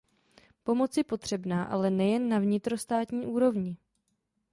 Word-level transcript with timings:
Pomoc 0.63 0.97
je 0.97 1.03
potřebná, 1.03 1.63
ale 1.63 1.89
nejen 1.89 2.29
na 2.29 2.39
vnitrostátní 2.39 3.25
úrovni. 3.25 3.77